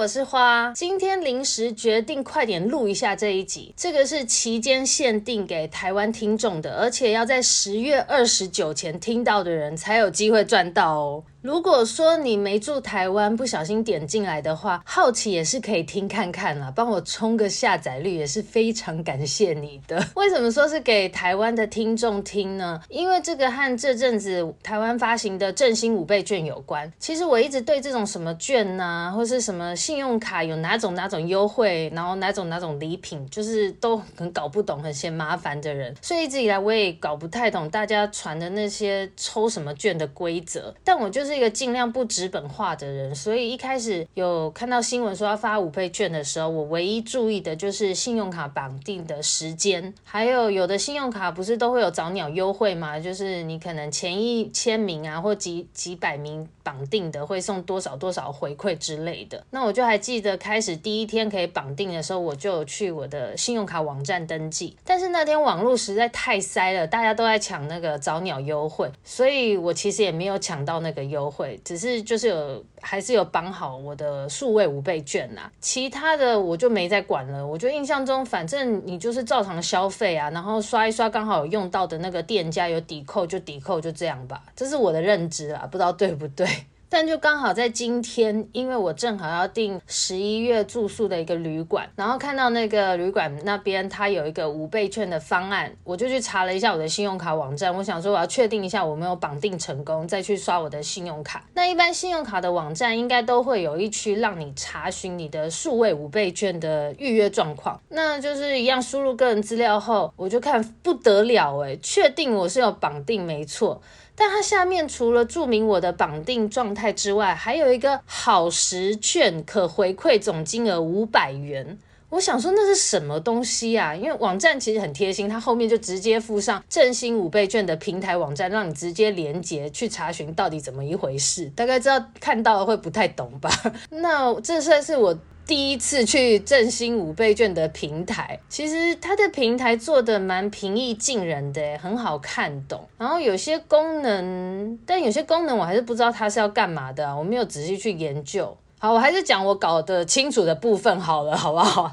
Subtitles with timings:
[0.00, 0.72] 我是花。
[0.74, 11.24] 今天临时决定快点录一下这一集，这个是期间限定给台湾听众的，而且要在十月二十九前听到的人才有机会赚到哦。
[11.42, 20.06] 如果说你没住台湾，不小心点进来的话，好奇也是可以听看看啦，帮我冲个下载率也是非常感谢你的。
[20.16, 22.78] 为什么说是给台湾的听众听呢？
[22.90, 26.92] 因为这个和这阵子台湾发行的振兴五倍券有关。
[26.98, 40.74] 其实我一直对这种什么券呐，或是什么信用卡有哪种哪种优惠，然后哪种哪种礼品，就是都很搞不懂，很嫌麻烦的人，所以一直以来我也搞不太懂大家传的那些抽什么券的规则。
[40.84, 41.29] 但我就是。
[41.30, 52.98] 是一个尽量不纸本化的人，所以一开始有看到新闻说要发五倍券的时候，我唯一注意的就是信用卡绑定的时间，还有有的信用卡不是都会有早鸟优惠吗？
[52.98, 59.44] 就是你可能前一千名啊，或几几百名绑定的会送多少多少回馈之类的。
[59.50, 71.19] 那我就还记得开始第一天可以绑定的时候，我就去我的信用卡网站登记，但是那天网络实在太塞了，大家都在抢那个早鸟优惠，所以我其实也没有抢到那个优。
[71.20, 77.46] 优惠只是就是有还是有绑好我的数位五倍券呐，其他的我就没再管了。
[77.46, 84.42] 我就印象中，反正你就是照常消费啊，然后刷一刷刚好有用到的那个店家有抵扣就抵扣，就这样吧。
[84.56, 86.48] 这是我的认知啊，不知道对不对。
[86.90, 101.44] 但就刚好在今天，因为我正好要订十一月住宿的一个旅馆，然后看到那个旅馆那边它有一个五倍券的方案，我就去查了一下我的信用卡网站，我想说我要确定一下我没有绑定成功，再去刷我的信用卡。
[101.54, 113.80] 那一般信用卡的网站应该都会有一区让你查询你的数位五倍券的预约状况，那就是一样输入个人资料后，我就看不得了诶，确定我是有绑定没错。
[114.20, 121.78] 但它下面除了注明我的绑定状态之外，还有一个好时券可回馈总金额五百元。
[122.10, 123.94] 我想说那是什么东西啊？
[123.96, 131.46] 因为网站其实很贴心，它后面就直接附上振兴五倍券的平台网站，让你直接连接去查询到底怎么一回事。
[131.56, 133.48] 大概知道看到了会不太懂吧？
[133.88, 135.18] 那这算是我。
[135.50, 142.88] 第一次去振兴五倍券的平台，其实它的平台做的蛮平易近人的，很好看懂。
[142.96, 148.56] 然后有些功能，但有些功能我还是不知道它是要干嘛的，我没有仔细去研究。
[148.78, 151.90] 好，我还是讲我搞得清楚的部分好了，好不好？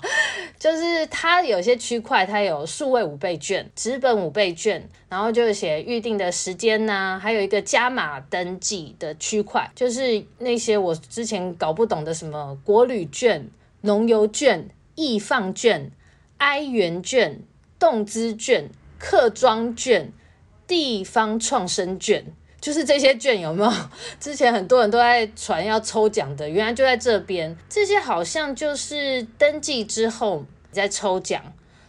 [0.59, 13.47] 就是它有些区块，它有数位五倍券、纸本五倍券，然后就写预定的时间呐、啊，还有一个加码登记的区块，就是那些我之前搞不懂的什么国旅券、
[13.81, 15.91] 农游券、易放券、
[16.37, 17.39] 哀元券、
[17.77, 20.11] 动资券、客庄券、
[20.65, 22.25] 地方创生券。
[22.67, 23.71] 就是这些券有没有？
[24.19, 27.57] 之前很多人都在传要抽奖的，原来就在这边。
[27.69, 31.41] 这些好像就是登记之后再抽奖。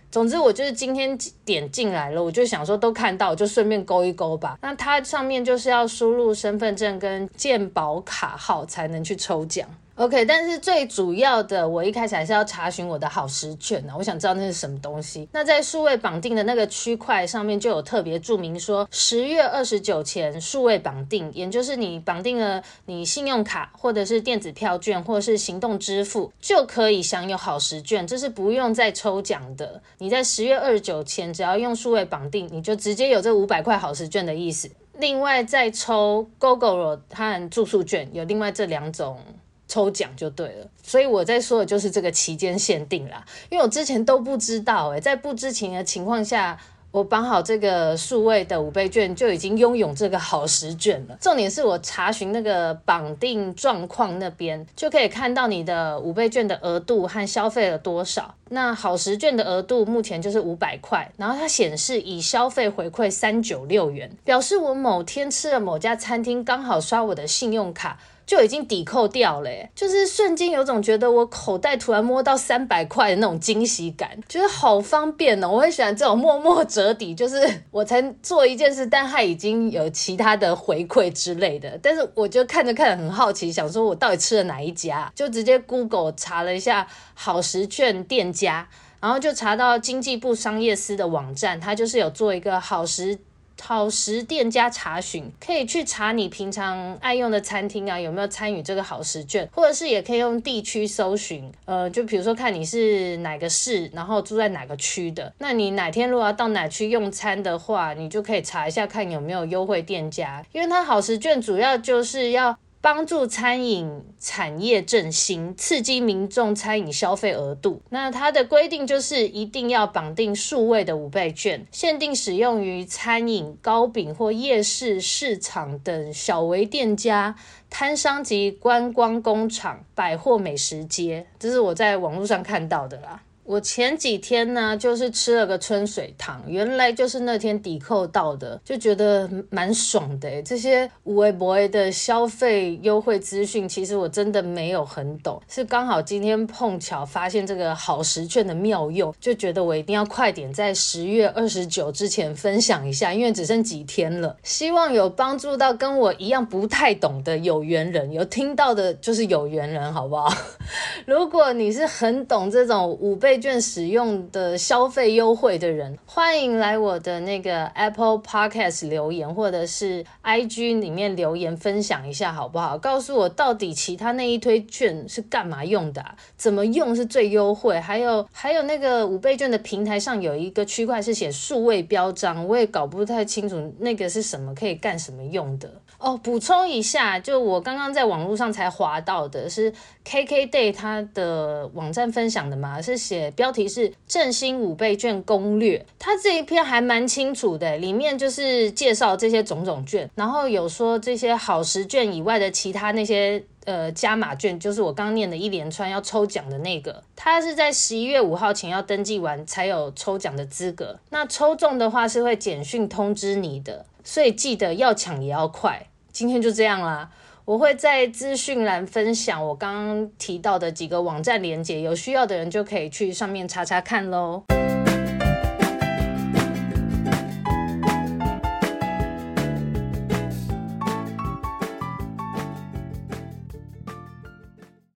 [0.09, 4.56] 总之，我就是今天点进来了，我就想说都看到，我就顺便勾一勾吧。
[4.62, 9.69] 那它上面就是要输入身份证跟健保卡号才能去抽奖。
[9.98, 13.92] OK，但是最主要的，我一开始还是要查询我的好时券呢。
[13.98, 15.28] 我想知道那是什么东西。
[15.32, 29.82] 那在数位绑定的那个区块上面就有特别注明说，十月二十九前数位绑定，也就是你绑定了你信用卡或者是电子票券或者是行动支付，就可以享有好时券，这是不用再抽奖的。
[29.98, 34.70] 你在十月二十九前只要用数位绑定，你就直接有这五百块好时券的意思。
[35.00, 39.19] 另外再抽 Gogoro 和住宿券，有另外这两种。
[39.68, 46.58] 抽奖就对了，所以我在说的就是这个期间限定啦，因为我之前都不知道诶，在不知情的情况下，
[46.90, 51.18] 我绑好这个数位的五倍券就已经拥有这个好时券了。
[51.20, 58.34] 重点是我查询那个绑定状况那边，就可以看到你的五倍券的额度和消费了多少。
[58.48, 67.98] 那好时券的额度目前就是五百块，然后它显示已消费回馈三九六元，表示我某天吃了某家餐厅，刚好刷我的信用卡。
[68.28, 75.48] 就已经抵扣掉了，就是瞬间有种觉得我口袋突然摸到三百块的那种惊喜感，觉得好方便哦。
[75.48, 81.80] 我很喜欢这种默默折抵，就是我才做一件事，但它已经有其他的回馈之类的。
[81.83, 88.69] 但是我就看着看着很好奇，想说我到底吃了哪一家，就直接 Google 查了一下好食券店家，
[89.01, 93.19] 然后就查到经济部商业司的网站，它就是有做一个好食。
[93.60, 117.83] 好食店家查询，可以去查你平常爱用的餐厅啊，有没有参与这个好食券，或者是也可以用地区搜寻，呃，就比如说看你是哪个市，然后住在哪个区的，那你哪天如果要到哪区用餐的话，你就可以查一下看有没有优惠店家，因为它好食券主要就是要帮助餐饮产业振兴，刺激民众餐饮消费额度。
[117.91, 127.34] 那它的规定就是一定要绑定数位的五倍券，限定使用于餐饮、糕饼或夜市、市场等小微店家、
[127.69, 131.27] 摊商及观光工厂、百货美食街。
[131.39, 133.22] 这是我在网络上看到的啦。
[133.48, 140.42] 我前几天呢，就是吃了个春水堂，原来就是那天抵扣到的，就觉得蛮爽的。
[140.42, 160.30] 这些有的没的的消费优惠资讯，其实我真的没有很懂，是刚好今天碰巧发现这个好食券的妙用，就觉得我一定要快点在十月二十九之前分享一下，因为只剩几天了，希望有帮助到跟我一样不太懂的有缘人，有听到的就是有缘人，好不好？
[161.06, 163.37] 如果你是很懂这种五倍。
[163.40, 172.76] 券使用的消费优惠的人，欢迎来我的那个 Apple Podcast 留言，或者是 IG 里面留言分享一下，好不好？
[172.78, 176.14] 告诉我到底其他那一堆券是干嘛用的啊？
[176.36, 177.78] 怎么用是最优惠？
[177.78, 185.70] 还有还有那个五倍券的平台上有一个区块是写数位标章，我也搞不太清楚那个是什么，可以干什么用的。
[185.98, 189.72] 哦，补充一下，就我刚刚在网络上才滑到的是
[190.04, 213.84] KKday 它的网站分享的嘛，是写标题是振兴五倍券攻略，它这一篇还蛮清楚的，里面就是介绍这些种种券，然后有说这些好食券以外的其他那些呃加码券，就是我刚念的一连串要抽奖的那个，它是在十一月五号前要登记完才有抽奖的资格，那抽中的话是会简讯通知你的。
[214.04, 217.10] 所以记得要抢也要快，今天就这样啦。
[217.48, 224.42] 我会在资讯栏分享我刚刚提到的几个网站连接，有需要的人就可以去上面查查看喽。